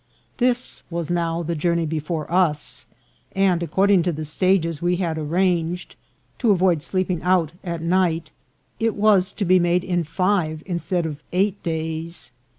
[0.37, 2.87] This was now the journey before us;
[3.35, 5.95] and, according to the stages we had arranged,
[6.39, 8.31] to avoid sleeping out at night,
[8.79, 12.31] it was to be made in five instead of eight days.